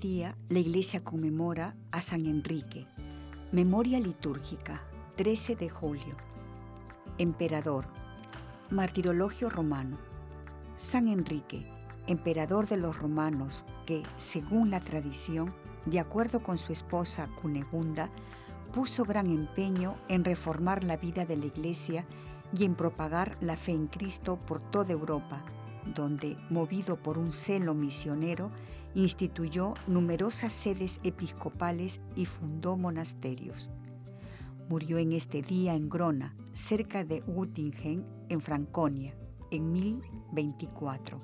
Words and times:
Día 0.00 0.34
la 0.48 0.58
iglesia 0.58 1.04
conmemora 1.04 1.76
a 1.92 2.00
San 2.00 2.24
Enrique, 2.26 2.86
memoria 3.52 4.00
litúrgica, 4.00 4.82
13 5.16 5.56
de 5.56 5.68
julio. 5.68 6.16
Emperador, 7.18 7.86
martirologio 8.70 9.50
romano. 9.50 9.98
San 10.76 11.06
Enrique, 11.06 11.66
emperador 12.06 12.66
de 12.66 12.78
los 12.78 12.98
romanos, 12.98 13.66
que, 13.84 14.02
según 14.16 14.70
la 14.70 14.80
tradición, 14.80 15.52
de 15.84 16.00
acuerdo 16.00 16.42
con 16.42 16.56
su 16.56 16.72
esposa 16.72 17.28
Cunegunda, 17.42 18.08
puso 18.72 19.04
gran 19.04 19.26
empeño 19.26 19.96
en 20.08 20.24
reformar 20.24 20.82
la 20.82 20.96
vida 20.96 21.26
de 21.26 21.36
la 21.36 21.46
iglesia 21.46 22.06
y 22.56 22.64
en 22.64 22.74
propagar 22.74 23.36
la 23.42 23.56
fe 23.56 23.72
en 23.72 23.86
Cristo 23.86 24.38
por 24.38 24.62
toda 24.62 24.92
Europa, 24.92 25.44
donde, 25.94 26.38
movido 26.48 26.96
por 26.96 27.18
un 27.18 27.32
celo 27.32 27.74
misionero, 27.74 28.50
instituyó 28.94 29.74
numerosas 29.86 30.52
sedes 30.52 31.00
episcopales 31.02 32.00
y 32.16 32.26
fundó 32.26 32.76
monasterios. 32.76 33.70
Murió 34.68 34.98
en 34.98 35.12
este 35.12 35.42
día 35.42 35.74
en 35.74 35.88
Grona, 35.88 36.36
cerca 36.52 37.04
de 37.04 37.22
Uttingen, 37.26 38.04
en 38.28 38.40
Franconia, 38.40 39.16
en 39.50 39.72
1024. 39.72 41.20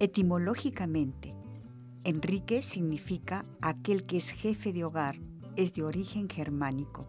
Etimológicamente, 0.00 1.34
Enrique 2.02 2.62
significa 2.62 3.44
aquel 3.60 4.04
que 4.04 4.16
es 4.16 4.30
jefe 4.30 4.72
de 4.72 4.84
hogar, 4.84 5.20
es 5.56 5.72
de 5.72 5.84
origen 5.84 6.28
germánico. 6.28 7.06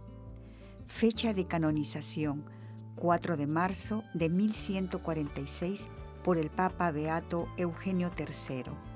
Fecha 0.88 1.34
de 1.34 1.48
canonización, 1.48 2.46
4 2.96 3.38
de 3.38 3.48
marzo 3.48 4.04
de 4.14 4.30
1146 4.30 5.90
por 6.24 6.38
el 6.38 6.50
Papa 6.50 6.92
Beato 6.92 7.48
Eugenio 7.58 8.12
III. 8.18 8.95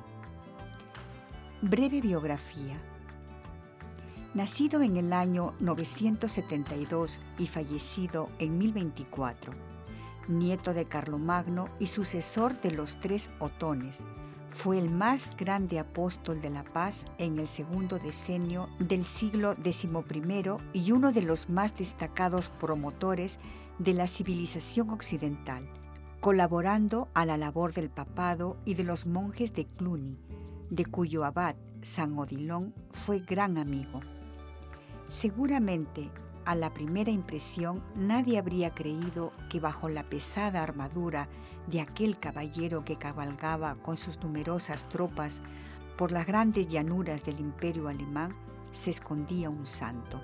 Breve 1.62 2.00
biografía. 2.00 2.82
Nacido 4.34 4.82
en 4.82 4.96
el 4.96 5.12
año 5.12 5.56
972 5.60 7.20
y 7.38 7.48
fallecido 7.48 8.30
en 8.40 8.58
1024, 8.58 9.52
nieto 10.30 10.74
de 10.74 10.86
Carlomagno 10.86 11.68
y 11.78 11.88
sucesor 11.88 12.62
de 12.62 12.72
los 12.72 12.98
tres 13.02 13.30
Otones, 13.40 14.02
fue 14.52 14.78
el 14.78 14.90
más 14.90 15.36
grande 15.36 15.80
apóstol 15.80 16.40
de 16.40 16.50
la 16.50 16.64
paz 16.64 17.06
en 17.18 17.38
el 17.40 17.50
segundo 17.50 18.00
decenio 18.00 18.70
del 18.80 19.04
siglo 19.04 19.58
XI 19.62 19.90
y 20.72 20.92
uno 20.94 21.12
de 21.12 21.24
los 21.24 21.50
más 21.50 21.78
destacados 21.78 22.48
promotores 22.48 23.38
de 23.80 23.94
la 23.94 24.08
civilización 24.08 24.92
occidental, 24.92 25.70
colaborando 26.20 27.08
a 27.14 27.26
la 27.26 27.38
labor 27.38 27.74
del 27.74 27.90
papado 27.90 28.58
y 28.66 28.74
de 28.74 28.84
los 28.84 29.06
monjes 29.06 29.54
de 29.54 29.66
Cluny, 29.66 30.18
de 30.70 30.86
cuyo 30.86 31.24
abad, 31.24 31.56
San 31.82 32.18
Odilon, 32.18 32.74
fue 32.92 33.20
gran 33.20 33.58
amigo. 33.58 34.02
Seguramente, 35.08 36.10
a 36.46 36.56
la 36.56 36.74
primera 36.74 37.12
impresión, 37.12 37.84
nadie 37.98 38.38
habría 38.38 38.72
creído 38.72 39.32
que 39.50 39.60
bajo 39.60 39.88
la 39.88 40.04
pesada 40.04 40.62
armadura 40.62 41.30
de 41.68 41.82
aquel 41.82 42.20
caballero 42.20 42.84
que 42.84 42.96
cabalgaba 42.96 43.76
con 43.76 43.98
sus 43.98 44.20
numerosas 44.20 44.90
tropas 44.90 45.42
por 45.98 46.12
las 46.12 46.26
grandes 46.26 46.68
llanuras 46.68 47.24
del 47.24 47.40
imperio 47.40 47.88
alemán 47.88 48.34
se 48.72 48.90
escondía 48.90 49.50
un 49.50 49.66
santo. 49.66 50.22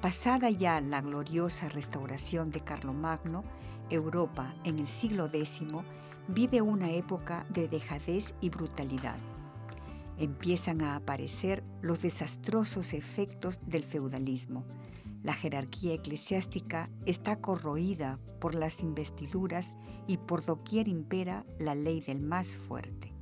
Pasada 0.00 0.50
ya 0.50 0.80
la 0.80 1.00
gloriosa 1.00 1.68
restauración 1.68 2.50
de 2.50 2.60
Carlomagno, 2.60 3.44
Europa 3.92 4.54
en 4.64 4.78
el 4.78 4.88
siglo 4.88 5.26
X 5.26 5.60
vive 6.26 6.62
una 6.62 6.90
época 6.92 7.46
de 7.50 7.68
dejadez 7.68 8.34
y 8.40 8.48
brutalidad. 8.48 9.18
Empiezan 10.18 10.82
a 10.82 10.96
aparecer 10.96 11.62
los 11.82 12.00
desastrosos 12.02 12.94
efectos 12.94 13.60
del 13.66 13.84
feudalismo. 13.84 14.64
La 15.22 15.34
jerarquía 15.34 15.94
eclesiástica 15.94 16.90
está 17.06 17.40
corroída 17.40 18.18
por 18.40 18.54
las 18.54 18.80
investiduras 18.82 19.74
y 20.06 20.16
por 20.16 20.44
doquier 20.44 20.88
impera 20.88 21.44
la 21.58 21.74
ley 21.74 22.00
del 22.00 22.20
más 22.20 22.56
fuerte. 22.56 23.12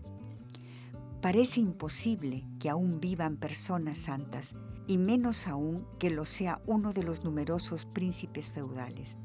Parece 1.21 1.61
imposible 1.61 2.47
que 2.59 2.71
aún 2.71 3.01
vivan 3.01 3.37
personas 3.37 3.99
santas, 3.99 4.55
y 4.87 4.97
menos 4.97 5.47
aún 5.47 5.87
que 5.99 6.11
lo 6.11 6.25
sea 6.25 6.63
uno 6.67 6.93
de 6.93 7.03
los 7.03 7.23
numerosos 7.23 7.85
príncipes 7.85 8.51
feudales 8.51 9.19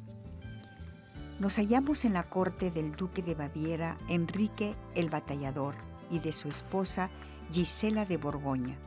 nos 1.39 1.57
hallamos 1.57 2.05
en 2.05 2.13
la 2.13 2.23
corte 2.23 2.71
del 2.71 2.95
duque 2.95 3.21
de 3.21 3.35
Baviera, 3.35 3.97
Enrique 4.07 4.75
el 4.95 5.09
Batallador, 5.09 5.75
y 6.09 6.19
de 6.19 6.31
su 6.31 6.49
esposa 6.49 7.09
Gisela 7.51 8.05
de 8.05 8.17
Borgoña. 8.17 8.77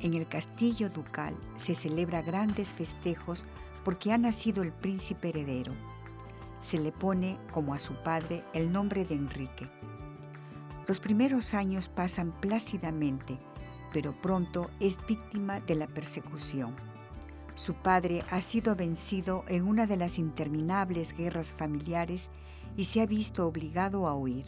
En 0.00 0.14
el 0.14 0.26
castillo 0.26 0.90
ducal 0.90 1.36
se 1.56 1.74
celebra 1.74 2.22
grandes 2.22 2.70
festejos 2.70 3.44
porque 3.84 4.12
ha 4.12 4.18
nacido 4.18 4.62
el 4.62 4.72
príncipe 4.72 5.28
heredero. 5.28 5.72
Se 6.60 6.78
le 6.78 6.90
pone, 6.90 7.38
como 7.52 7.74
a 7.74 7.78
su 7.78 7.94
padre, 8.02 8.44
el 8.54 8.72
nombre 8.72 9.04
de 9.04 9.14
Enrique. 9.14 9.68
Los 10.88 11.00
primeros 11.00 11.54
años 11.54 11.88
pasan 11.88 12.32
plácidamente, 12.32 13.38
pero 13.92 14.12
pronto 14.20 14.70
es 14.80 14.98
víctima 15.06 15.60
de 15.60 15.74
la 15.74 15.86
persecución 15.86 16.74
su 17.54 17.74
padre 17.74 18.22
ha 18.30 18.40
sido 18.40 18.74
vencido 18.74 19.44
en 19.48 19.66
una 19.66 19.86
de 19.86 19.96
las 19.96 20.18
interminables 20.18 21.14
guerras 21.16 21.48
familiares 21.48 22.30
y 22.76 22.84
se 22.84 23.00
ha 23.00 23.06
visto 23.06 23.46
obligado 23.46 24.08
a 24.08 24.14
huir. 24.14 24.46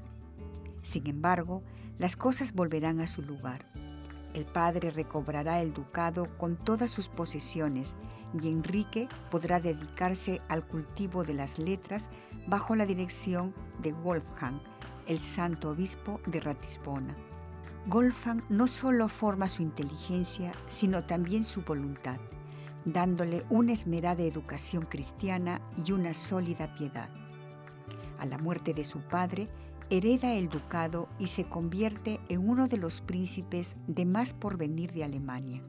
Sin 0.83 1.07
embargo, 1.07 1.63
las 1.99 2.17
cosas 2.17 2.53
volverán 2.53 3.01
a 3.01 3.07
su 3.07 3.23
lugar. 3.23 3.67
El 4.33 4.47
padre 4.47 4.91
recobrará 4.91 5.61
el 5.61 5.73
ducado 5.73 6.27
con 6.39 6.57
todas 6.57 6.91
sus 6.91 7.09
posesiones 7.09 7.95
y 8.41 8.49
Enrique 8.49 9.09
podrá 9.31 9.61
dedicarse 9.61 10.41
al 10.49 10.67
cultivo 10.67 11.23
de 11.23 11.35
las 11.35 11.59
letras 11.59 12.09
bajo 12.49 12.75
la 12.75 12.85
dirección 12.85 13.55
de 13.81 13.93
Wolfgang, 13.93 14.61
el 15.07 15.21
santo 15.21 15.71
obispo 15.71 16.21
de 16.27 16.41
Ratisbona. 16.41 17.15
Wolfgang 17.87 18.43
no 18.49 18.67
solo 18.67 19.09
forma 19.09 19.47
su 19.47 19.63
inteligencia, 19.63 20.53
sino 20.67 21.05
también 21.05 21.45
su 21.45 21.63
voluntad 21.63 22.19
dándole 22.85 23.45
una 23.51 23.73
esmerada 23.73 24.23
educación 24.23 24.85
cristiana 24.85 25.61
y 25.85 25.93
una 25.93 26.15
sólida 26.15 26.75
piedad. 26.75 27.09
A 28.19 28.27
la 28.27 28.39
muerte 28.39 28.75
de 28.75 28.85
su 28.85 29.01
padre, 29.01 29.47
hereda 29.91 30.35
el 30.35 30.49
ducado 30.49 31.09
y 31.19 31.29
se 31.29 31.45
convierte 31.45 32.21
en 32.29 32.49
uno 32.49 32.69
de 32.69 32.79
los 32.79 33.01
príncipes 33.01 33.77
de 33.87 34.05
más 34.07 34.35
porvenir 34.35 34.93
de 34.93 35.05
Alemania. 35.05 35.63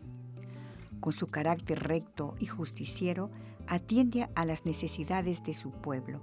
Con 1.00 1.14
su 1.14 1.28
carácter 1.28 1.84
recto 1.84 2.36
y 2.40 2.46
justiciero, 2.46 3.30
atiende 3.68 4.30
a 4.36 4.46
las 4.46 4.66
necesidades 4.66 5.44
de 5.44 5.54
su 5.54 5.72
pueblo. 5.72 6.22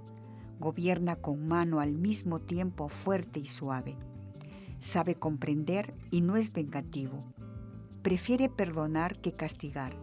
Gobierna 0.59 1.15
con 1.15 1.47
mano 1.47 1.79
al 1.79 1.95
mismo 1.95 2.39
tiempo 2.39 2.89
fuerte 2.89 3.39
y 3.39 3.45
suave. 3.45 3.95
Sabe 4.79 5.15
comprender 5.15 5.93
y 6.11 6.21
no 6.21 6.35
es 6.35 6.51
vengativo. 6.51 7.23
Prefiere 8.01 8.49
perdonar 8.49 9.19
que 9.19 9.33
castigar 9.33 9.95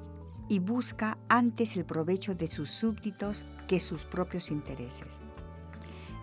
y 0.50 0.58
busca 0.58 1.16
antes 1.28 1.76
el 1.76 1.84
provecho 1.84 2.34
de 2.34 2.48
sus 2.48 2.72
súbditos 2.72 3.46
que 3.68 3.78
sus 3.78 4.04
propios 4.04 4.50
intereses. 4.50 5.20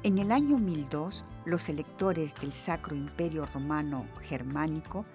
En 0.04 0.18
el 0.18 0.34
año 0.34 0.58
1002, 0.58 1.26
los 1.46 1.70
electores 1.70 2.36
del 2.36 2.52
Sacro 2.52 2.94
Imperio 2.94 3.46
Romano 3.46 4.06
Germánico 4.24 5.06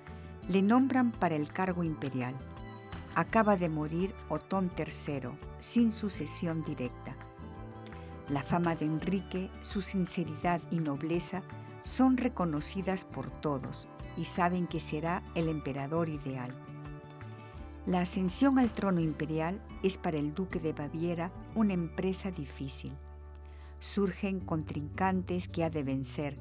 le 0.49 0.62
nombran 0.62 1.12
para 1.12 1.37
el 1.37 1.50
cargo 1.53 1.85
imperial. 1.85 2.35
Acaba 3.14 3.59
de 3.59 3.69
morir 3.69 4.14
Otón 4.31 4.70
III, 4.79 5.29
sin 5.61 5.93
sucesión 5.93 6.65
directa. 6.65 7.15
La 8.31 8.43
fama 8.43 8.75
de 8.76 8.87
Enrique, 8.87 9.50
su 9.61 9.82
sinceridad 9.82 10.62
y 10.70 10.79
nobleza 10.79 11.43
son 11.85 12.17
reconocidas 12.17 13.05
por 13.05 13.31
todos 13.31 13.88
y 14.17 14.25
saben 14.25 14.67
que 14.67 14.81
será 14.81 15.23
el 15.35 15.50
emperador 15.50 16.08
ideal. 16.08 16.55
La 17.87 18.02
ascensión 18.02 18.61
al 18.61 18.73
trono 18.73 19.00
imperial 19.00 19.61
es 19.82 19.99
para 19.99 20.17
el 20.17 20.34
duque 20.34 20.61
de 20.61 20.73
Baviera 20.73 21.32
una 21.56 21.75
empresa 21.75 22.31
difícil. 22.31 22.93
Surgen 23.81 24.38
contrincantes 24.38 25.49
que 25.49 25.64
ha 25.64 25.70
de 25.70 25.82
vencer, 25.82 26.38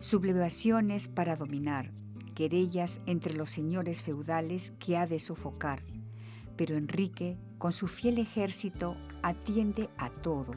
sublevaciones 0.00 1.08
para 1.08 1.36
dominar, 1.36 1.92
querellas 2.34 3.00
entre 3.04 3.34
los 3.34 3.50
señores 3.50 4.02
feudales 4.02 4.72
que 4.78 4.96
ha 4.96 5.06
de 5.06 5.20
sofocar, 5.20 5.82
pero 6.56 6.76
Enrique, 6.76 7.36
con 7.58 7.72
su 7.72 7.86
fiel 7.86 8.18
ejército, 8.18 8.96
atiende 9.22 9.90
a 9.98 10.08
todo. 10.08 10.52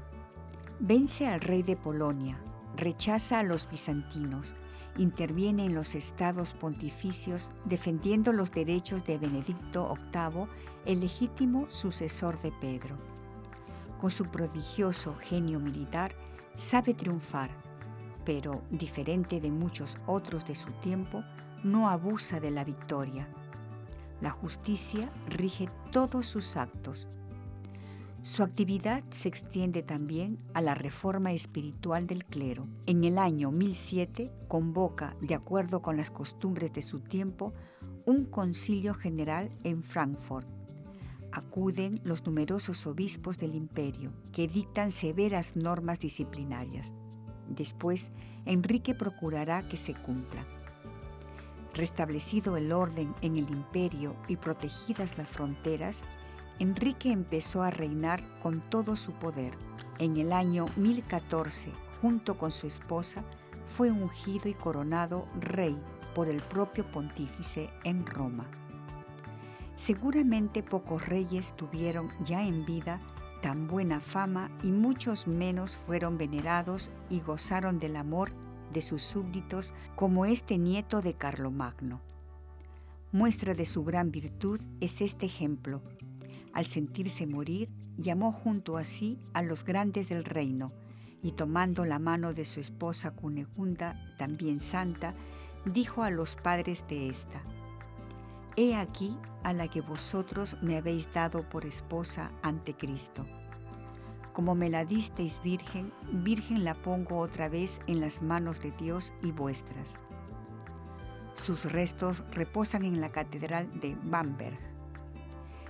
Vence 0.80 1.28
al 1.28 1.42
rey 1.42 1.62
de 1.62 1.76
Polonia, 1.76 2.40
rechaza 2.78 3.40
a 3.40 3.44
los 3.44 3.70
bizantinos, 3.70 4.56
interviene 4.98 5.66
en 5.66 5.76
los 5.76 5.96
estados 5.96 6.54
pontificios 6.54 7.52
defendiendo 7.66 8.32
los 8.32 8.52
derechos 8.52 9.06
de 9.06 9.18
Benedicto 9.18 9.96
VIII, 10.14 10.48
el 10.86 11.02
legítimo 11.02 11.68
sucesor 11.70 12.42
de 12.42 12.52
Pedro. 12.52 12.98
Con 14.00 14.12
su 14.12 14.26
prodigioso 14.26 15.16
genio 15.16 15.60
militar, 15.60 16.16
sabe 16.56 16.94
triunfar, 16.94 17.50
pero, 18.26 18.62
diferente 18.72 19.40
de 19.40 19.52
muchos 19.52 19.98
otros 20.08 20.46
de 20.46 20.56
su 20.56 20.72
tiempo, 20.82 21.24
no 21.64 21.90
abusa 21.90 22.40
de 22.40 22.52
la 22.52 22.64
victoria. 22.64 23.28
La 24.22 24.32
justicia 24.32 25.10
rige 25.28 25.70
todos 25.92 26.28
sus 26.28 26.56
actos. 26.56 27.08
Su 28.26 28.42
actividad 28.42 29.04
se 29.12 29.30
extiende 29.30 29.84
también 29.84 30.40
a 30.56 30.62
la 30.62 30.74
reforma 30.74 31.32
espiritual 31.32 32.08
del 32.08 32.26
clero. 32.26 32.68
En 32.88 33.04
el 33.04 33.20
año 33.20 33.52
1007 33.52 34.32
convoca, 34.48 35.16
de 35.22 35.36
acuerdo 35.36 35.84
con 35.84 35.96
las 35.96 36.10
costumbres 36.10 36.74
de 36.74 36.82
su 36.82 37.02
tiempo, 37.02 37.54
un 38.04 38.26
concilio 38.26 38.96
general 38.96 39.52
en 39.64 39.84
Frankfurt. 39.84 40.48
Acuden 41.32 42.02
los 42.04 42.26
numerosos 42.26 42.88
obispos 42.88 43.38
del 43.38 43.54
imperio, 43.54 44.12
que 44.34 44.48
dictan 44.48 44.90
severas 44.90 45.56
normas 45.56 46.00
disciplinarias. 46.00 46.94
Después, 47.48 48.10
Enrique 48.46 48.96
procurará 48.96 49.68
que 49.68 49.78
se 49.78 49.94
cumpla. 49.94 50.48
Restablecido 51.76 52.58
el 52.58 52.72
orden 52.72 53.14
en 53.22 53.38
el 53.38 53.48
imperio 53.52 54.16
y 54.28 54.38
protegidas 54.38 55.16
las 55.16 55.28
fronteras, 55.28 56.02
Enrique 56.60 57.12
empezó 57.12 57.64
a 57.64 57.70
reinar 57.70 58.24
con 58.42 58.62
todo 58.70 58.96
su 58.96 59.12
poder. 59.14 59.58
En 60.00 60.18
el 60.18 60.32
año 60.32 60.68
1014, 60.78 61.72
junto 62.02 62.38
con 62.38 62.52
su 62.52 62.68
esposa, 62.68 63.24
fue 63.68 63.92
ungido 63.92 64.48
y 64.48 64.54
coronado 64.54 65.26
rey 65.40 65.78
por 66.14 66.30
el 66.30 66.42
propio 66.42 66.90
pontífice 66.92 67.70
en 67.84 68.06
Roma. 68.06 68.46
Seguramente 69.76 70.64
pocos 70.64 71.06
reyes 71.06 71.54
tuvieron 71.58 72.10
ya 72.24 72.44
en 72.44 72.66
vida 72.66 73.02
tan 73.42 73.68
buena 73.68 74.00
fama 74.00 74.50
y 74.64 74.72
muchos 74.72 75.28
menos 75.28 75.76
fueron 75.76 76.18
venerados 76.18 76.92
y 77.10 77.20
gozaron 77.20 77.80
del 77.80 77.98
amor 77.98 78.32
de 78.72 78.82
sus 78.82 79.04
súbditos 79.04 79.74
como 79.96 80.26
este 80.26 80.58
nieto 80.58 81.02
de 81.02 81.14
Carlomagno. 81.14 82.02
Muestra 83.12 83.54
de 83.54 83.66
su 83.66 83.84
gran 83.84 84.12
virtud 84.12 84.62
es 84.80 85.02
este 85.02 85.26
ejemplo. 85.26 85.82
Al 86.56 86.66
sentirse 86.66 87.28
morir, 87.28 87.70
llamó 87.98 88.32
junto 88.32 88.78
a 88.78 88.84
sí 88.84 89.20
a 89.34 89.44
los 89.44 89.64
grandes 89.64 90.10
del 90.10 90.24
reino 90.24 90.72
y 91.22 91.34
tomando 91.34 91.86
la 91.86 92.00
mano 92.00 92.34
de 92.34 92.46
su 92.46 92.60
esposa 92.60 93.12
Cunegunda, 93.12 94.16
también 94.18 94.60
santa, 94.60 95.14
dijo 95.66 96.02
a 96.02 96.10
los 96.10 96.36
padres 96.36 96.86
de 96.88 97.10
ésta, 97.10 97.44
He 98.56 98.74
aquí 98.76 99.18
a 99.44 99.52
la 99.52 99.68
que 99.68 99.82
vosotros 99.82 100.56
me 100.62 100.78
habéis 100.78 101.12
dado 101.14 101.48
por 101.50 101.66
esposa 101.66 102.32
ante 102.42 102.74
Cristo. 102.74 103.26
Como 104.32 104.56
me 104.56 104.70
la 104.70 104.86
disteis 104.86 105.42
virgen, 105.44 105.92
virgen 106.12 106.64
la 106.64 106.74
pongo 106.74 107.18
otra 107.18 107.50
vez 107.50 107.82
en 107.88 108.00
las 108.00 108.22
manos 108.22 108.62
de 108.62 108.72
Dios 108.72 109.14
y 109.22 109.32
vuestras. 109.32 110.00
Sus 111.36 111.70
restos 111.70 112.24
reposan 112.32 112.86
en 112.86 113.02
la 113.02 113.12
Catedral 113.12 113.80
de 113.82 113.98
Bamberg. 114.04 114.75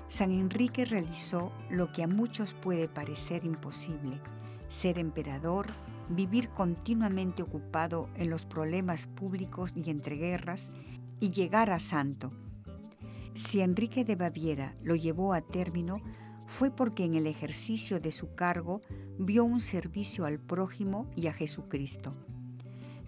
San 0.07 0.31
Enrique 0.31 0.86
realizó 0.86 1.52
lo 1.69 1.92
que 1.92 2.04
a 2.04 2.07
muchos 2.07 2.54
puede 2.54 2.88
parecer 2.88 3.46
imposible, 3.46 4.19
ser 4.69 5.00
emperador, 5.00 5.68
vivir 6.10 6.50
continuamente 6.50 7.42
ocupado 7.42 8.10
en 8.16 8.30
los 8.30 8.46
problemas 8.46 9.07
públicos 9.07 9.74
y 9.75 9.90
entre 9.90 10.16
guerras 10.18 10.69
y 11.19 11.31
llegar 11.31 11.72
a 11.72 11.80
santo 11.80 12.31
si 13.36 13.60
Enrique 13.60 14.06
de 14.06 14.16
Baviera 14.16 14.78
lo 14.81 14.96
llevó 14.96 15.34
a 15.34 15.42
término, 15.42 16.02
fue 16.48 16.72
porque 16.72 17.04
en 17.04 17.16
el 17.16 17.28
ejercicio 17.28 18.00
de 18.00 18.13
su 18.13 18.34
cargo 18.34 18.81
vio 19.19 19.44
un 19.44 19.60
servicio 19.60 20.25
al 20.25 20.40
prójimo 20.40 21.12
y 21.18 21.28
a 21.28 21.34
Jesucristo. 21.34 22.13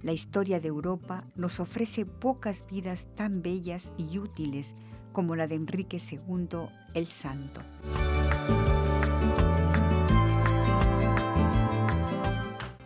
La 0.04 0.12
historia 0.12 0.60
de 0.60 0.68
Europa 0.68 1.24
nos 1.36 1.62
ofrece 1.62 2.06
pocas 2.06 2.66
vidas 2.70 3.08
tan 3.16 3.42
bellas 3.42 3.94
y 3.98 4.20
útiles 4.20 4.76
como 5.18 5.36
la 5.36 5.48
de 5.48 5.56
Enrique 5.56 5.98
II 5.98 6.70
el 6.94 7.08
Santo. 7.08 7.62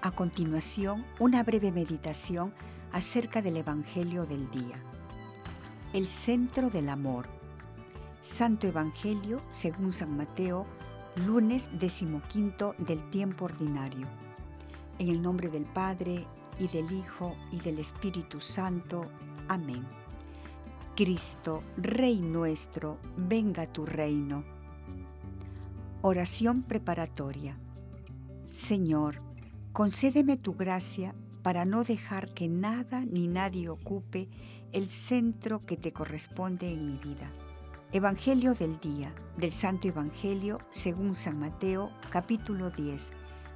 A 0.01 0.11
continuación, 0.11 1.03
una 1.19 1.43
breve 1.43 1.73
meditación 1.73 2.53
acerca 2.93 3.41
del 3.41 3.57
Evangelio 3.57 4.25
del 4.25 4.49
día 4.49 4.81
el 5.91 6.07
centro 6.07 6.69
del 6.69 6.87
amor. 6.87 7.27
Santo 8.21 8.65
Evangelio 8.65 9.41
según 9.51 9.91
San 9.91 10.15
Mateo, 10.15 10.65
lunes 11.27 11.69
decimoquinto 11.73 12.75
del 12.77 13.09
tiempo 13.09 13.43
ordinario. 13.43 14.07
En 14.99 15.09
el 15.09 15.21
nombre 15.21 15.49
del 15.49 15.65
Padre, 15.65 16.25
y 16.57 16.69
del 16.69 16.89
Hijo, 16.93 17.35
y 17.51 17.59
del 17.59 17.79
Espíritu 17.79 18.39
Santo. 18.39 19.03
Amén. 19.49 19.85
Cristo, 20.95 21.63
Rey 21.77 22.19
nuestro, 22.19 22.97
venga 23.15 23.65
tu 23.65 23.85
reino. 23.85 24.43
Oración 26.01 26.63
preparatoria. 26.63 27.57
Señor, 28.49 29.21
concédeme 29.71 30.35
tu 30.35 30.53
gracia 30.53 31.15
para 31.43 31.63
no 31.63 31.85
dejar 31.85 32.33
que 32.33 32.49
nada 32.49 33.05
ni 33.09 33.29
nadie 33.29 33.69
ocupe 33.69 34.27
el 34.73 34.89
centro 34.89 35.65
que 35.65 35.77
te 35.77 35.93
corresponde 35.93 36.69
en 36.71 36.85
mi 36.85 36.97
vida. 36.97 37.31
Evangelio 37.93 38.53
del 38.53 38.77
día 38.79 39.13
del 39.37 39.53
Santo 39.53 39.87
Evangelio 39.87 40.59
según 40.71 41.15
San 41.15 41.39
Mateo 41.39 41.89
capítulo 42.09 42.69
10 42.69 43.11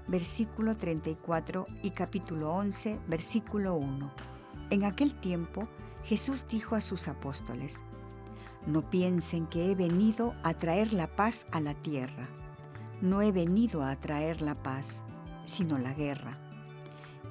versículo 0.07 0.77
34 0.77 1.65
y 1.83 1.91
capítulo 1.91 2.53
11 2.53 2.99
versículo 3.07 3.75
1. 3.75 4.11
En 4.69 4.83
aquel 4.83 5.13
tiempo 5.15 5.67
Jesús 6.05 6.45
dijo 6.47 6.75
a 6.75 6.81
sus 6.81 7.07
apóstoles, 7.07 7.79
No 8.65 8.89
piensen 8.89 9.47
que 9.47 9.71
he 9.71 9.75
venido 9.75 10.33
a 10.43 10.53
traer 10.53 10.93
la 10.93 11.07
paz 11.15 11.45
a 11.51 11.59
la 11.59 11.73
tierra. 11.73 12.29
No 13.01 13.21
he 13.21 13.31
venido 13.31 13.83
a 13.83 13.95
traer 13.97 14.41
la 14.41 14.55
paz, 14.55 15.01
sino 15.45 15.77
la 15.77 15.93
guerra. 15.93 16.37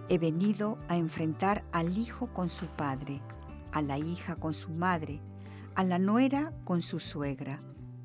He 0.09 0.19
venido 0.19 0.79
a 0.89 0.97
enfrentar 0.97 1.65
al 1.73 1.97
hijo 1.97 2.27
con 2.33 2.51
su 2.51 2.67
padre 2.67 3.23
a 3.75 3.83
la 3.83 3.99
hija 3.99 4.37
con 4.37 4.55
su 4.55 4.71
madre, 4.71 5.21
a 5.75 5.83
la 5.83 5.99
nuera 5.99 6.53
con 6.65 6.81
su 6.81 7.01
suegra, 7.01 7.59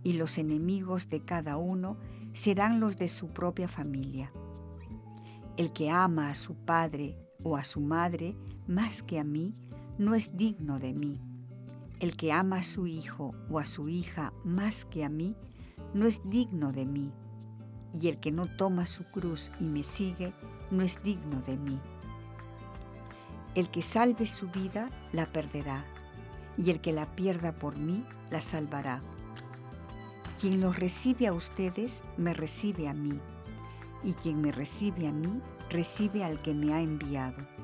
y 0.04 0.14
los 0.14 0.40
enemigos 0.40 1.10
de 1.10 1.24
cada 1.24 1.58
uno 1.58 1.98
serán 2.34 2.80
los 2.80 2.98
de 2.98 3.08
su 3.08 3.28
propia 3.28 3.68
familia. 3.68 4.32
El 5.58 5.72
que 5.72 5.92
ama 5.92 6.32
a 6.32 6.36
su 6.36 6.56
padre 6.56 7.20
o 7.44 7.56
a 7.56 7.64
su 7.64 7.82
madre 7.82 8.36
más 8.68 9.04
que 9.04 9.20
a 9.20 9.24
mí, 9.24 9.54
no 10.00 10.16
es 10.16 10.38
digno 10.38 10.80
de 10.80 10.94
mí. 10.94 11.20
El 12.00 12.16
que 12.16 12.32
ama 12.32 12.60
a 12.60 12.64
su 12.64 12.88
hijo 12.88 13.36
o 13.50 13.60
a 13.60 13.66
su 13.66 13.90
hija 13.90 14.32
más 14.46 14.86
que 14.86 15.04
a 15.04 15.10
mí, 15.10 15.36
no 15.94 16.06
es 16.06 16.22
digno 16.24 16.72
de 16.72 16.86
mí. 16.86 17.12
Y 18.00 18.08
el 18.08 18.18
que 18.22 18.32
no 18.32 18.48
toma 18.48 18.86
su 18.86 19.04
cruz 19.04 19.52
y 19.60 19.66
me 19.66 19.84
sigue, 19.84 20.32
no 20.72 20.84
es 20.84 21.04
digno 21.04 21.42
de 21.42 21.58
mí. 21.58 21.78
El 23.56 23.70
que 23.70 23.82
salve 23.82 24.26
su 24.26 24.48
vida 24.48 24.90
la 25.12 25.26
perderá, 25.26 25.84
y 26.58 26.70
el 26.70 26.80
que 26.80 26.94
la 26.94 27.06
pierda 27.06 27.52
por 27.52 27.78
mí 27.78 28.06
la 28.32 28.40
salvará. 28.40 29.02
Quien 30.40 30.62
los 30.62 30.80
recibe 30.80 31.28
a 31.28 31.34
ustedes, 31.34 32.04
me 32.16 32.34
recibe 32.34 32.88
a 32.88 32.94
mí, 32.94 33.20
y 34.06 34.14
quien 34.14 34.40
me 34.40 34.54
recibe 34.54 35.10
a 35.10 35.12
mí, 35.12 35.42
recibe 35.70 36.24
al 36.24 36.42
que 36.42 36.54
me 36.54 36.74
ha 36.74 36.82
enviado. 36.82 37.59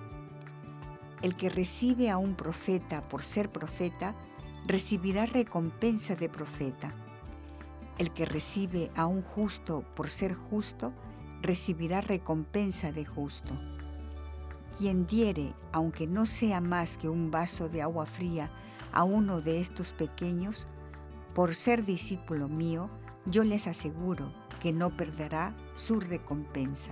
El 1.22 1.36
que 1.36 1.50
recibe 1.50 2.10
a 2.10 2.18
un 2.18 2.36
profeta 2.36 3.08
por 3.08 3.24
ser 3.24 3.52
profeta, 3.52 4.16
recibirá 4.66 5.26
recompensa 5.26 6.16
de 6.16 6.30
profeta. 6.30 6.94
El 7.98 8.12
que 8.12 8.26
recibe 8.26 8.92
a 8.96 9.06
un 9.06 9.22
justo 9.22 9.86
por 9.96 10.10
ser 10.10 10.34
justo, 10.34 10.92
recibirá 11.42 12.02
recompensa 12.02 12.92
de 12.92 13.06
justo. 13.06 13.54
Quien 14.78 15.08
diere, 15.08 15.54
aunque 15.72 16.06
no 16.06 16.26
sea 16.26 16.60
más 16.60 16.98
que 16.98 17.08
un 17.08 17.32
vaso 17.32 17.70
de 17.70 17.82
agua 17.82 18.06
fría, 18.06 18.52
a 18.92 19.04
uno 19.04 19.42
de 19.42 19.60
estos 19.60 19.94
pequeños, 19.94 20.68
por 21.34 21.56
ser 21.56 21.86
discípulo 21.86 22.48
mío, 22.48 22.90
yo 23.26 23.44
les 23.44 23.68
aseguro 23.68 24.34
que 24.62 24.74
no 24.74 24.90
perderá 24.90 25.56
su 25.76 26.00
recompensa. 26.00 26.92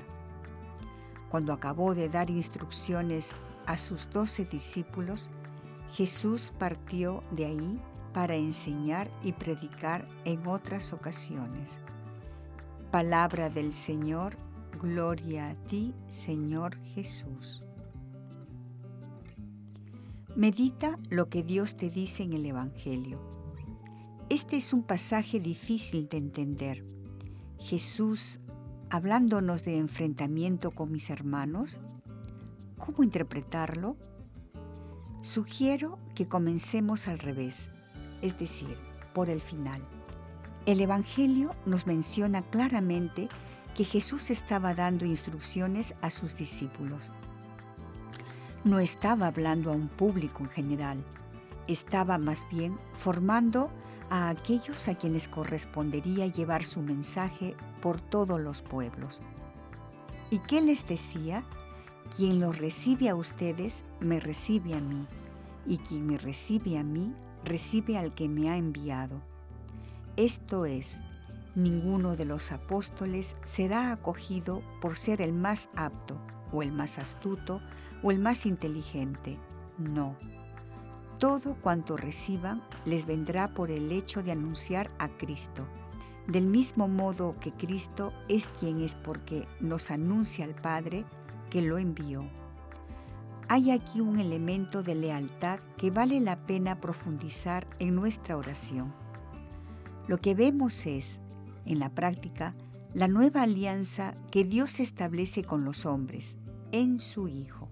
Cuando 1.29 1.53
acabó 1.53 1.95
de 1.95 2.09
dar 2.09 2.29
instrucciones 2.29 3.35
a 3.65 3.77
sus 3.77 4.09
doce 4.09 4.45
discípulos, 4.45 5.29
Jesús 5.91 6.51
partió 6.57 7.21
de 7.31 7.45
ahí 7.45 7.79
para 8.13 8.35
enseñar 8.35 9.09
y 9.23 9.33
predicar 9.33 10.05
en 10.25 10.45
otras 10.47 10.93
ocasiones. 10.93 11.79
Palabra 12.91 13.49
del 13.49 13.73
Señor, 13.73 14.35
gloria 14.81 15.49
a 15.49 15.55
ti, 15.55 15.93
Señor 16.09 16.77
Jesús. 16.93 17.63
Medita 20.35 20.97
lo 21.09 21.29
que 21.29 21.43
Dios 21.43 21.75
te 21.75 21.89
dice 21.89 22.23
en 22.23 22.33
el 22.33 22.45
Evangelio. 22.45 23.19
Este 24.29 24.57
es 24.57 24.73
un 24.73 24.83
pasaje 24.83 25.39
difícil 25.39 26.09
de 26.09 26.17
entender. 26.17 26.83
Jesús, 27.59 28.39
hablándonos 28.89 29.63
de 29.63 29.77
enfrentamiento 29.77 30.71
con 30.71 30.91
mis 30.91 31.11
hermanos, 31.11 31.79
¿cómo 32.85 33.03
interpretarlo? 33.03 33.95
Sugiero 35.21 35.99
que 36.15 36.27
comencemos 36.27 37.07
al 37.07 37.19
revés 37.19 37.69
es 38.23 38.39
decir, 38.39 38.77
por 39.13 39.29
el 39.29 39.41
final. 39.41 39.81
El 40.65 40.79
Evangelio 40.79 41.51
nos 41.65 41.85
menciona 41.85 42.41
claramente 42.41 43.27
que 43.75 43.83
Jesús 43.83 44.29
estaba 44.31 44.73
dando 44.73 45.05
instrucciones 45.05 45.93
a 46.01 46.09
sus 46.09 46.35
discípulos. 46.35 47.11
No 48.63 48.79
estaba 48.79 49.27
hablando 49.27 49.71
a 49.71 49.75
un 49.75 49.89
público 49.89 50.43
en 50.43 50.49
general, 50.49 51.03
estaba 51.67 52.17
más 52.17 52.47
bien 52.49 52.79
formando 52.93 53.69
a 54.09 54.29
aquellos 54.29 54.87
a 54.87 54.95
quienes 54.95 55.27
correspondería 55.27 56.27
llevar 56.27 56.63
su 56.63 56.81
mensaje 56.81 57.55
por 57.81 57.99
todos 57.99 58.39
los 58.39 58.61
pueblos. 58.61 59.21
¿Y 60.29 60.39
qué 60.39 60.61
les 60.61 60.87
decía? 60.87 61.43
Quien 62.15 62.39
los 62.39 62.59
recibe 62.59 63.09
a 63.09 63.15
ustedes, 63.15 63.85
me 63.99 64.19
recibe 64.19 64.75
a 64.75 64.79
mí, 64.79 65.07
y 65.65 65.77
quien 65.79 66.05
me 66.05 66.19
recibe 66.19 66.77
a 66.77 66.83
mí, 66.83 67.11
recibe 67.43 67.97
al 67.97 68.13
que 68.13 68.29
me 68.29 68.51
ha 68.51 68.57
enviado. 68.57 69.19
Esto 70.15 70.65
es, 70.67 71.01
ninguno 71.55 72.15
de 72.15 72.25
los 72.25 72.51
apóstoles 72.51 73.35
será 73.45 73.91
acogido 73.91 74.61
por 74.79 74.95
ser 74.95 75.21
el 75.21 75.33
más 75.33 75.69
apto, 75.75 76.19
o 76.51 76.61
el 76.61 76.71
más 76.71 76.99
astuto, 76.99 77.61
o 78.03 78.11
el 78.11 78.19
más 78.19 78.45
inteligente. 78.45 79.39
No. 79.79 80.15
Todo 81.17 81.55
cuanto 81.61 81.97
reciban 81.97 82.61
les 82.85 83.07
vendrá 83.07 83.55
por 83.55 83.71
el 83.71 83.91
hecho 83.91 84.21
de 84.21 84.33
anunciar 84.33 84.91
a 84.99 85.07
Cristo. 85.09 85.65
Del 86.27 86.45
mismo 86.45 86.87
modo 86.87 87.31
que 87.39 87.51
Cristo 87.53 88.13
es 88.29 88.49
quien 88.49 88.81
es 88.81 88.93
porque 88.93 89.47
nos 89.59 89.89
anuncia 89.89 90.45
al 90.45 90.53
Padre 90.53 91.05
que 91.53 91.61
lo 91.61 91.77
envió. 91.77 92.25
Hay 93.47 93.69
aquí 93.69 94.01
un 94.01 94.17
elemento 94.17 94.81
de 94.81 94.95
lealtad 94.95 95.59
que 95.77 95.91
vale 95.91 96.19
la 96.19 96.47
pena 96.47 96.81
profundizar 96.81 97.67
en 97.77 97.93
nuestra 97.93 98.35
oración. 98.37 98.91
Lo 100.07 100.17
que 100.17 100.33
vemos 100.33 100.87
es, 100.87 101.19
en 101.67 101.77
la 101.77 101.89
práctica, 101.89 102.55
la 102.95 103.07
nueva 103.07 103.43
alianza 103.43 104.15
que 104.31 104.43
Dios 104.43 104.79
establece 104.79 105.43
con 105.43 105.63
los 105.63 105.85
hombres, 105.85 106.37
en 106.71 106.97
su 106.97 107.27
Hijo. 107.27 107.69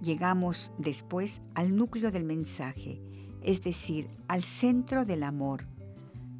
Llegamos 0.00 0.72
después 0.78 1.42
al 1.54 1.76
núcleo 1.76 2.10
del 2.10 2.24
mensaje, 2.24 2.98
es 3.42 3.62
decir, 3.62 4.08
al 4.26 4.42
centro 4.42 5.04
del 5.04 5.22
amor. 5.22 5.66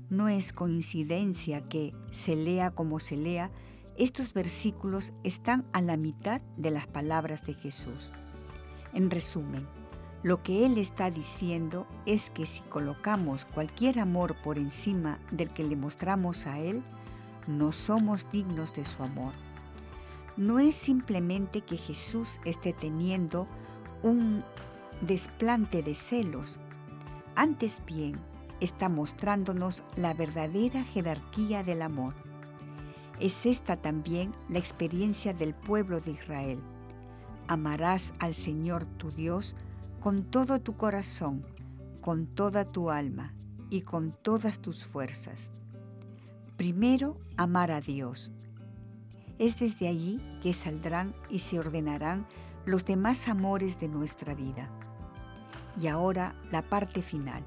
No 0.09 0.29
es 0.29 0.55
coincidencia 0.55 1.69
que, 1.69 1.93
se 2.13 2.35
lea 2.35 2.71
como 2.71 2.99
se 2.99 3.19
lea, 3.19 3.51
estos 3.97 4.33
versículos 4.33 5.13
están 5.23 5.65
a 5.73 5.81
la 5.81 5.97
mitad 5.97 6.41
de 6.57 6.71
las 6.71 6.87
palabras 6.87 7.45
de 7.45 7.55
Jesús. 7.55 8.11
En 8.93 9.11
resumen, 9.11 9.67
lo 10.23 10.43
que 10.43 10.65
Él 10.67 10.79
está 10.79 11.11
diciendo 11.11 11.87
es 12.07 12.31
que 12.31 12.47
si 12.47 12.63
colocamos 12.63 13.45
cualquier 13.45 13.99
amor 13.99 14.37
por 14.43 14.59
encima 14.59 15.19
del 15.31 15.51
que 15.51 15.63
le 15.63 15.77
mostramos 15.77 16.47
a 16.47 16.59
Él, 16.59 16.83
no 17.47 17.73
somos 17.73 18.31
dignos 18.33 18.75
de 18.75 18.85
su 18.85 19.03
amor. 19.03 19.35
No 20.37 20.59
es 20.59 20.75
simplemente 20.75 21.61
que 21.61 21.77
Jesús 21.77 22.41
esté 22.45 22.73
teniendo 22.73 23.47
un 24.03 24.43
desplante 25.01 25.83
de 25.83 25.95
celos, 25.95 26.59
antes 27.37 27.81
bien 27.87 28.19
está 28.61 28.89
mostrándonos 28.89 29.83
la 29.97 30.15
verdadera 30.15 30.85
jerarquía 30.85 31.63
del 31.63 31.83
amor. 31.83 32.15
Es 33.21 33.47
esta 33.47 33.77
también 33.77 34.33
la 34.49 34.59
experiencia 34.59 35.33
del 35.33 35.55
pueblo 35.55 36.01
de 36.01 36.13
Israel. 36.13 36.61
Amarás 37.47 38.13
al 38.19 38.35
Señor 38.35 38.87
tu 38.87 39.11
Dios 39.11 39.55
con 40.01 40.25
todo 40.25 40.61
tu 40.61 40.77
corazón, 40.77 41.47
con 42.01 42.27
toda 42.27 42.65
tu 42.65 42.91
alma 42.91 43.33
y 43.71 43.83
con 43.83 44.13
todas 44.13 44.61
tus 44.61 44.85
fuerzas. 44.85 45.51
Primero, 46.57 47.17
amar 47.37 47.71
a 47.71 47.81
Dios. 47.81 48.33
Es 49.39 49.59
desde 49.59 49.89
allí 49.89 50.21
que 50.43 50.53
saldrán 50.53 51.15
y 51.29 51.41
se 51.41 51.59
ordenarán 51.59 52.27
los 52.67 52.85
demás 52.85 53.29
amores 53.29 53.81
de 53.81 53.89
nuestra 53.89 54.35
vida. 54.35 54.69
Y 55.81 55.89
ahora 55.89 56.35
la 56.51 56.63
parte 56.63 57.03
final, 57.03 57.45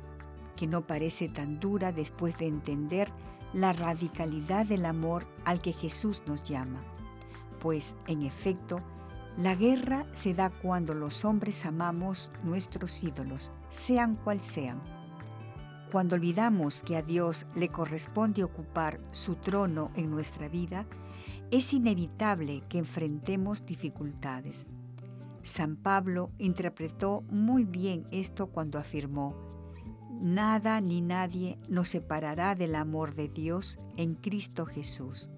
que 0.55 0.67
no 0.67 0.85
parece 0.85 1.29
tan 1.29 1.59
dura 1.59 1.91
después 1.91 2.37
de 2.37 2.47
entender 2.47 3.11
la 3.53 3.73
radicalidad 3.73 4.65
del 4.65 4.85
amor 4.85 5.25
al 5.45 5.61
que 5.61 5.73
Jesús 5.73 6.21
nos 6.27 6.43
llama, 6.43 6.81
pues 7.59 7.95
en 8.07 8.21
efecto, 8.21 8.81
la 9.37 9.55
guerra 9.55 10.05
se 10.13 10.33
da 10.33 10.49
cuando 10.49 10.93
los 10.93 11.23
hombres 11.23 11.65
amamos 11.65 12.31
nuestros 12.43 13.03
ídolos, 13.03 13.51
sean 13.69 14.15
cual 14.15 14.41
sean. 14.41 14.81
Cuando 15.91 16.15
olvidamos 16.15 16.81
que 16.81 16.97
a 16.97 17.01
Dios 17.01 17.45
le 17.55 17.69
corresponde 17.69 18.43
ocupar 18.43 18.99
su 19.11 19.35
trono 19.35 19.87
en 19.95 20.09
nuestra 20.09 20.49
vida, 20.49 20.85
es 21.51 21.71
inevitable 21.71 22.63
que 22.67 22.79
enfrentemos 22.79 23.65
dificultades. 23.65 24.65
San 25.43 25.77
Pablo 25.77 26.31
interpretó 26.39 27.23
muy 27.29 27.63
bien 27.63 28.05
esto 28.11 28.47
cuando 28.47 28.79
afirmó, 28.79 29.33
Nada 30.19 30.81
ni 30.81 31.01
nadie 31.01 31.59
nos 31.69 31.89
separará 31.89 32.55
del 32.55 32.75
amor 32.75 33.13
de 33.13 33.29
Dios 33.29 33.77
en 33.97 34.15
Cristo 34.15 34.65
Jesús. 34.65 35.29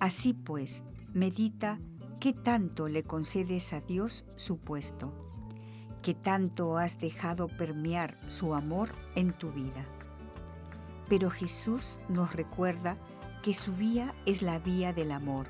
Así 0.00 0.34
pues, 0.34 0.82
medita 1.12 1.78
qué 2.18 2.32
tanto 2.32 2.88
le 2.88 3.04
concedes 3.04 3.72
a 3.72 3.80
Dios 3.80 4.24
su 4.34 4.58
puesto, 4.58 5.12
qué 6.02 6.12
tanto 6.12 6.76
has 6.76 6.98
dejado 6.98 7.46
permear 7.46 8.18
su 8.28 8.54
amor 8.54 8.90
en 9.14 9.32
tu 9.32 9.52
vida. 9.52 9.86
Pero 11.08 11.30
Jesús 11.30 12.00
nos 12.08 12.34
recuerda 12.34 12.96
que 13.42 13.54
su 13.54 13.74
vía 13.74 14.12
es 14.26 14.42
la 14.42 14.58
vía 14.58 14.92
del 14.92 15.12
amor 15.12 15.46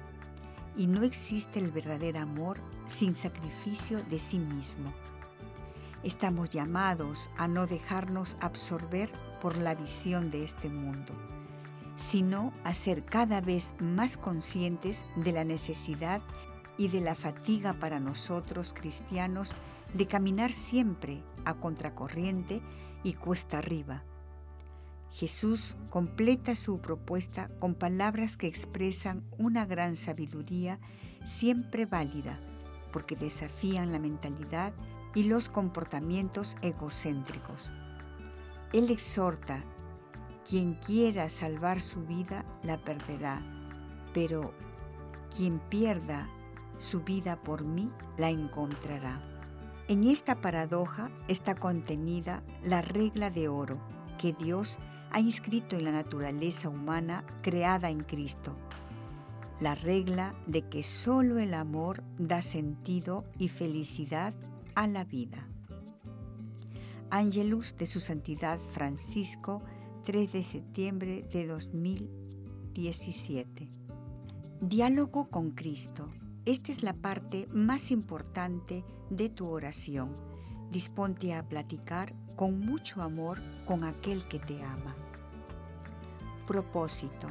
y 0.77 0.87
no 0.87 1.03
existe 1.03 1.59
el 1.59 1.71
verdadero 1.71 2.21
amor 2.21 2.59
sin 2.85 3.15
sacrificio 3.15 4.03
de 4.11 4.19
sí 4.19 4.39
mismo. 4.39 4.93
Estamos 6.07 6.51
llamados 6.51 7.33
a 7.37 7.49
no 7.49 7.67
dejarnos 7.67 8.37
absorber 8.41 9.11
por 9.43 9.57
la 9.57 9.75
visión 9.75 10.31
de 10.31 10.45
este 10.45 10.69
mundo, 10.69 11.13
sino 11.97 12.53
a 12.63 12.75
ser 12.75 13.05
cada 13.05 13.41
vez 13.41 13.75
más 13.81 14.17
conscientes 14.17 15.05
de 15.17 15.33
la 15.33 15.43
necesidad 15.43 16.23
y 16.79 16.87
de 16.87 17.01
la 17.01 17.17
fatiga 17.17 17.73
para 17.81 17.99
nosotros 17.99 18.73
cristianos 18.73 19.53
de 19.95 20.07
caminar 20.07 20.53
siempre 20.53 21.25
a 21.45 21.55
contracorriente 21.55 22.61
y 23.03 23.15
cuesta 23.15 23.59
arriba. 23.59 24.05
Jesús 25.11 25.77
completa 25.91 26.55
su 26.55 26.79
propuesta 26.79 27.51
con 27.59 27.75
palabras 27.75 28.37
que 28.37 28.47
expresan 28.47 29.25
una 29.39 29.67
gran 29.67 29.97
sabiduría 29.97 30.79
siempre 31.25 31.85
válida, 31.85 32.39
porque 32.93 33.17
desafían 33.17 33.91
la 33.91 33.99
mentalidad 33.99 34.73
y 35.17 35.25
los 35.25 35.49
comportamientos 35.49 36.57
egocéntricos. 36.61 37.73
Él 38.75 38.91
exhorta, 38.91 39.65
quien 40.47 40.75
quiera 40.75 41.31
salvar 41.31 41.81
su 41.81 42.05
vida 42.05 42.45
la 42.63 42.77
perderá, 42.77 43.41
pero 44.13 44.53
quien 45.35 45.59
pierda 45.59 46.29
su 46.79 47.01
vida 47.01 47.43
por 47.43 47.65
mí 47.65 47.91
la 48.19 48.29
encontrará. 48.29 49.23
En 49.89 50.05
esta 50.05 50.43
paradoja 50.43 51.11
está 51.29 51.55
contenida 51.55 52.43
la 52.63 52.83
regla 52.83 53.31
de 53.31 53.49
oro 53.49 53.79
que 54.19 54.35
Dios 54.35 54.79
ha 55.13 55.21
inscrito 55.21 55.77
en 55.77 55.85
la 55.85 55.93
naturaleza 55.93 56.69
humana 56.69 57.25
creada 57.41 57.89
en 57.89 58.03
Cristo. 58.03 58.55
La 59.61 59.75
regla 59.75 60.35
de 60.47 60.69
que 60.69 60.83
solo 60.83 61.39
el 61.39 61.55
amor 61.55 62.03
da 62.19 62.43
sentido 62.43 63.25
y 63.39 63.49
felicidad 63.49 64.35
a 64.77 64.87
la 64.87 65.03
vida. 65.03 65.49
Angelus 67.11 67.77
de 67.77 67.87
su 67.87 67.99
Santidad 67.99 68.61
Francisco, 68.73 69.61
3 70.05 70.33
de 70.33 70.45
septiembre 70.45 71.27
de 71.33 71.47
2017. 71.47 73.71
Diálogo 74.61 75.31
con 75.31 75.53
Cristo. 75.53 76.11
Esta 76.45 76.71
es 76.71 76.83
la 76.83 76.93
parte 76.93 77.49
más 77.51 77.91
importante 77.91 78.85
de 79.11 79.31
tu 79.31 79.49
oración. 79.49 80.15
Disponte 80.71 81.35
a 81.35 81.43
platicar 81.43 82.15
con 82.37 82.61
mucho 82.61 83.03
amor 83.03 83.41
con 83.65 83.83
aquel 83.83 84.29
que 84.29 84.39
te 84.39 84.63
ama. 84.63 84.95
Propósito. 86.47 87.27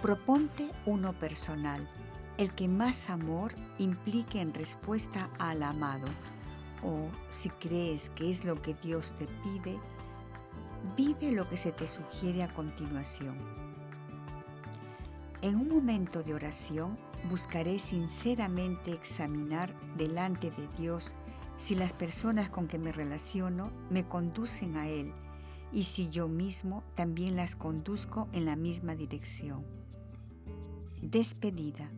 Proponte 0.00 0.70
uno 0.86 1.12
personal, 1.12 1.86
el 2.40 2.54
que 2.54 2.68
más 2.68 3.10
amor 3.10 3.54
implique 3.78 4.40
en 4.40 4.54
respuesta 4.54 5.28
al 5.38 5.62
amado. 5.62 6.06
O 6.82 7.10
si 7.28 7.50
crees 7.50 8.08
que 8.10 8.30
es 8.30 8.46
lo 8.46 8.62
que 8.62 8.72
Dios 8.72 9.12
te 9.18 9.26
pide, 9.42 9.78
vive 10.96 11.32
lo 11.32 11.46
que 11.46 11.58
se 11.58 11.70
te 11.70 11.86
sugiere 11.86 12.42
a 12.42 12.54
continuación. 12.54 13.36
En 15.42 15.56
un 15.56 15.68
momento 15.68 16.22
de 16.22 16.32
oración, 16.32 16.98
buscaré 17.28 17.78
sinceramente 17.78 18.92
examinar 18.92 19.74
delante 19.98 20.50
de 20.50 20.66
Dios 20.78 21.14
si 21.58 21.74
las 21.74 21.92
personas 21.92 22.48
con 22.48 22.68
que 22.68 22.78
me 22.78 22.90
relaciono 22.90 23.70
me 23.90 24.04
conducen 24.08 24.78
a 24.78 24.88
Él 24.88 25.12
y 25.74 25.82
si 25.82 26.08
yo 26.08 26.26
mismo 26.26 26.84
también 26.94 27.36
las 27.36 27.54
conduzco 27.54 28.28
en 28.32 28.46
la 28.46 28.56
misma 28.56 28.94
dirección. 28.94 29.62
Despedida. 31.02 31.90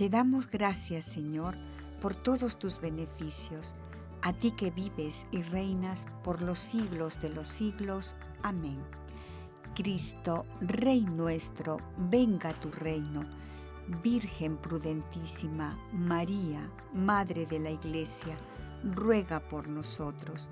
Te 0.00 0.08
damos 0.08 0.50
gracias, 0.50 1.04
Señor, 1.04 1.58
por 2.00 2.14
todos 2.14 2.58
tus 2.58 2.80
beneficios, 2.80 3.74
a 4.22 4.32
ti 4.32 4.52
que 4.52 4.70
vives 4.70 5.26
y 5.30 5.42
reinas 5.42 6.06
por 6.24 6.40
los 6.40 6.58
siglos 6.58 7.20
de 7.20 7.28
los 7.28 7.48
siglos. 7.48 8.16
Amén. 8.42 8.78
Cristo, 9.74 10.46
Rey 10.62 11.02
nuestro, 11.02 11.76
venga 11.98 12.54
tu 12.54 12.70
reino. 12.70 13.26
Virgen 14.02 14.56
prudentísima, 14.56 15.78
María, 15.92 16.66
Madre 16.94 17.44
de 17.44 17.58
la 17.58 17.70
Iglesia, 17.70 18.38
ruega 18.82 19.38
por 19.38 19.68
nosotros. 19.68 20.48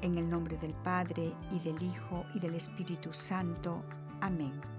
En 0.00 0.16
el 0.16 0.30
nombre 0.30 0.56
del 0.56 0.72
Padre, 0.72 1.34
y 1.52 1.58
del 1.58 1.82
Hijo, 1.82 2.24
y 2.34 2.40
del 2.40 2.54
Espíritu 2.54 3.12
Santo. 3.12 3.82
Amén. 4.22 4.73